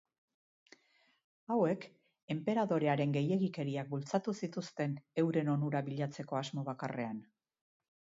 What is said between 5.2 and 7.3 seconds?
euren onura bilatzeko asmo bakarrean.